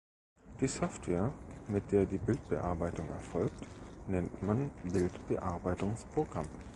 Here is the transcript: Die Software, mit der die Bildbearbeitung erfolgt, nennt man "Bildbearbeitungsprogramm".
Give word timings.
Die 0.59 0.67
Software, 0.67 1.31
mit 1.67 1.91
der 1.91 2.07
die 2.07 2.17
Bildbearbeitung 2.17 3.07
erfolgt, 3.09 3.67
nennt 4.07 4.41
man 4.41 4.71
"Bildbearbeitungsprogramm". 4.85 6.47